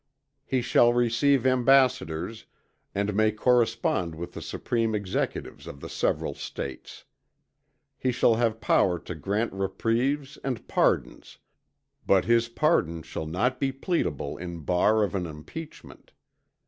[0.47, 2.47] He shall receive Ambassadors,
[2.95, 7.05] and may correspond with the Supreme Executives of the several States.
[7.99, 11.37] He shall have power to grant reprieves and pardons;
[12.03, 16.13] but his pardon shall not be pleadable in bar of an impeachment.